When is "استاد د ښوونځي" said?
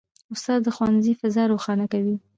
0.33-1.13